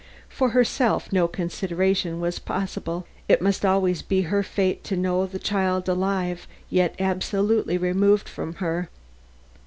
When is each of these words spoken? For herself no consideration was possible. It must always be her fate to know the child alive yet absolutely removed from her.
For 0.27 0.49
herself 0.49 1.13
no 1.13 1.27
consideration 1.27 2.19
was 2.19 2.39
possible. 2.39 3.05
It 3.29 3.39
must 3.39 3.63
always 3.63 4.01
be 4.01 4.21
her 4.21 4.41
fate 4.41 4.83
to 4.85 4.97
know 4.97 5.27
the 5.27 5.37
child 5.37 5.87
alive 5.87 6.47
yet 6.71 6.95
absolutely 6.97 7.77
removed 7.77 8.27
from 8.27 8.55
her. 8.55 8.89